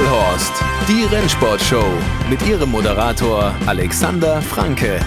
[0.00, 0.54] Vollhorst,
[0.88, 1.84] die Rennsportshow
[2.30, 4.98] mit ihrem Moderator Alexander Franke.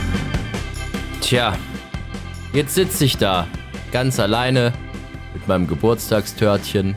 [1.20, 1.58] Tja,
[2.54, 3.48] jetzt sitze ich da,
[3.91, 4.71] ganz alleine,
[5.34, 6.95] mit meinem Geburtstagstörtchen,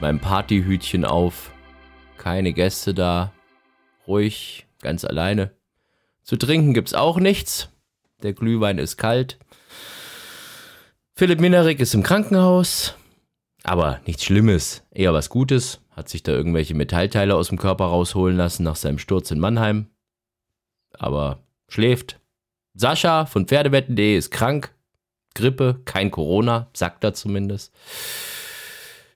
[0.00, 1.50] meinem Partyhütchen auf,
[2.16, 3.32] keine Gäste da,
[4.06, 5.50] ruhig, ganz alleine.
[6.22, 7.70] Zu trinken gibt's auch nichts,
[8.22, 9.40] der Glühwein ist kalt.
[11.16, 12.94] Philipp Minerik ist im Krankenhaus,
[13.64, 15.80] aber nichts Schlimmes, eher was Gutes.
[15.94, 19.86] Hat sich da irgendwelche Metallteile aus dem Körper rausholen lassen nach seinem Sturz in Mannheim.
[20.92, 22.20] Aber schläft.
[22.74, 24.74] Sascha von Pferdewetten.de ist krank.
[25.34, 27.72] Grippe, kein Corona, sagt er zumindest.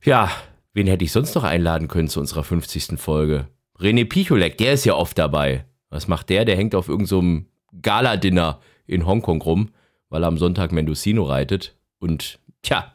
[0.04, 0.30] Ja,
[0.72, 2.98] wen hätte ich sonst noch einladen können zu unserer 50.
[2.98, 3.48] Folge?
[3.78, 5.64] René Picholek, der ist ja oft dabei.
[5.90, 6.44] Was macht der?
[6.44, 9.70] Der hängt auf irgendeinem so Gala-Dinner in Hongkong rum,
[10.08, 11.76] weil er am Sonntag Mendocino reitet.
[11.98, 12.92] Und tja,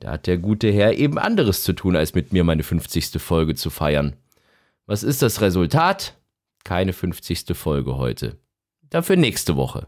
[0.00, 3.20] da hat der gute Herr eben anderes zu tun, als mit mir meine 50.
[3.20, 4.14] Folge zu feiern.
[4.86, 6.16] Was ist das Resultat?
[6.64, 7.46] Keine 50.
[7.54, 8.36] Folge heute.
[8.90, 9.86] Dafür nächste Woche.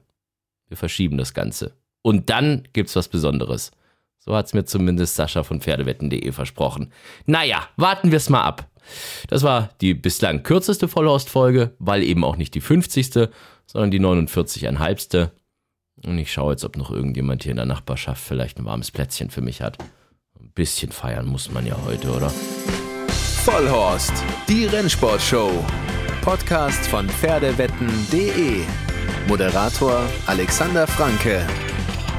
[0.69, 1.72] Wir verschieben das Ganze.
[2.03, 3.70] Und dann gibt's was Besonderes.
[4.19, 6.92] So hat's mir zumindest Sascha von Pferdewetten.de versprochen.
[7.27, 8.69] Naja, warten wir's mal ab.
[9.28, 13.31] Das war die bislang kürzeste Vollhorst-Folge, weil eben auch nicht die 50.,
[13.66, 15.31] sondern die 49,5.
[16.05, 19.31] Und ich schaue jetzt, ob noch irgendjemand hier in der Nachbarschaft vielleicht ein warmes Plätzchen
[19.31, 19.78] für mich hat.
[20.55, 22.31] Bisschen feiern muss man ja heute, oder?
[23.45, 24.12] Vollhorst,
[24.48, 25.65] die Rennsportshow.
[26.23, 28.62] Podcast von Pferdewetten.de.
[29.28, 31.47] Moderator Alexander Franke.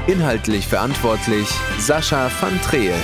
[0.06, 2.94] Inhaltlich verantwortlich Sascha van Treel.